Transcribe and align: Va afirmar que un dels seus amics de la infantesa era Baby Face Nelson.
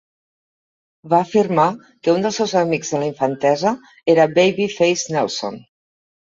Va 1.11 1.17
afirmar 1.25 1.65
que 1.83 2.15
un 2.15 2.25
dels 2.27 2.39
seus 2.41 2.55
amics 2.61 2.91
de 2.95 3.03
la 3.03 3.11
infantesa 3.11 3.75
era 4.15 4.27
Baby 4.41 4.67
Face 4.79 5.17
Nelson. 5.19 5.63